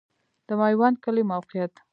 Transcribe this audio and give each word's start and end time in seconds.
د 0.47 0.49
میوند 0.59 0.95
کلی 1.03 1.23
موقعیت 1.31 1.73